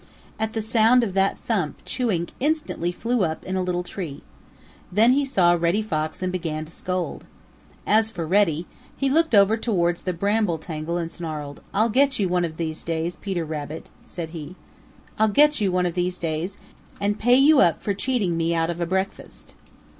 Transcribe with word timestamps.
At 0.39 0.53
the 0.53 0.63
sound 0.63 1.03
of 1.03 1.13
that 1.13 1.37
thump 1.45 1.85
Chewink 1.85 2.29
instantly 2.39 2.91
flew 2.91 3.23
up 3.23 3.43
in 3.43 3.55
a 3.55 3.61
little 3.61 3.83
tree. 3.83 4.23
Then 4.91 5.13
he 5.13 5.23
saw 5.23 5.51
Reddy 5.53 5.83
Fox 5.83 6.23
and 6.23 6.31
began 6.31 6.65
to 6.65 6.71
scold. 6.71 7.23
As 7.85 8.09
for 8.09 8.25
Reddy, 8.25 8.65
he 8.97 9.11
looked 9.11 9.35
over 9.35 9.57
towards 9.57 10.01
the 10.01 10.11
bramble 10.13 10.57
tangle 10.57 10.97
and 10.97 11.11
snarled. 11.11 11.61
"I'll 11.71 11.89
get 11.89 12.17
you 12.17 12.27
one 12.27 12.45
of 12.45 12.57
these 12.57 12.81
days, 12.81 13.15
Peter 13.17 13.45
Rabbit," 13.45 13.91
said 14.07 14.31
he. 14.31 14.55
"I'll 15.19 15.27
get 15.27 15.61
you 15.61 15.71
one 15.71 15.85
of 15.85 15.93
these 15.93 16.17
days 16.17 16.57
and 16.99 17.19
pay 17.19 17.35
you 17.35 17.59
up 17.59 17.79
for 17.79 17.93
cheating 17.93 18.35
me 18.35 18.55
out 18.55 18.71
of 18.71 18.81
a 18.81 18.87
breakfast." 18.87 19.53